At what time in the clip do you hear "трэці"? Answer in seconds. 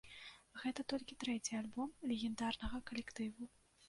1.23-1.53